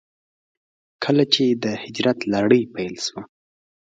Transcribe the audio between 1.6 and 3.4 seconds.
د هجرت لړۍ پيل شوه.